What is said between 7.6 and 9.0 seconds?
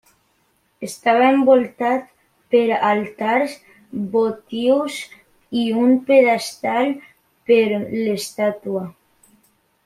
l'estàtua.